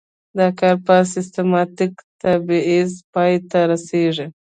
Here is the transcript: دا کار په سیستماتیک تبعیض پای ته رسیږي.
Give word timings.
دا 0.37 0.47
کار 0.59 0.75
په 0.85 0.95
سیستماتیک 1.13 1.93
تبعیض 2.21 2.91
پای 3.13 3.33
ته 3.49 3.59
رسیږي. 3.71 4.27